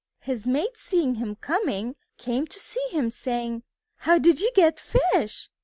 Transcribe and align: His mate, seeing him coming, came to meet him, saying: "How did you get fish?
His 0.21 0.47
mate, 0.47 0.77
seeing 0.77 1.13
him 1.21 1.35
coming, 1.35 1.95
came 2.17 2.47
to 2.47 2.57
meet 2.57 2.91
him, 2.97 3.11
saying: 3.11 3.61
"How 3.97 4.17
did 4.17 4.39
you 4.41 4.49
get 4.55 4.79
fish? 4.79 5.51